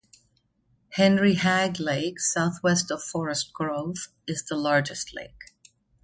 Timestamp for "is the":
4.25-4.55